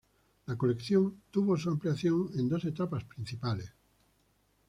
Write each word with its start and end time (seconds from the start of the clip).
La 0.47 0.55
colección 0.57 1.21
tuvo 1.29 1.55
su 1.55 1.69
ampliación 1.69 2.31
en 2.33 2.49
dos 2.49 2.65
etapas 2.65 3.03
principales. 3.03 3.71